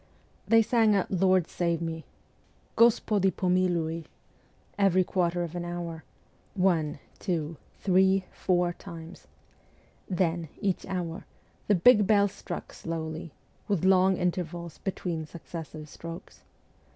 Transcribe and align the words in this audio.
They 0.47 0.65
rang 0.71 0.95
a' 0.95 1.05
Lord 1.21 1.45
save 1.45 1.79
me 1.79 2.05
'('Gospodi 2.75 3.29
pomilui') 3.31 4.05
every 4.85 5.03
quarter 5.03 5.43
of 5.43 5.53
an 5.53 5.63
hour 5.63 6.03
one, 6.55 6.97
two, 7.19 7.57
three, 7.81 8.25
four 8.31 8.73
times. 8.73 9.27
Then, 10.09 10.49
each 10.59 10.87
hour, 10.87 11.27
the 11.67 11.75
big 11.75 12.07
bell 12.07 12.27
struck 12.27 12.73
slowly, 12.73 13.31
with 13.67 13.85
long 13.85 14.17
intervals 14.17 14.79
between 14.79 15.27
successive 15.27 15.87
strokes. 15.87 16.41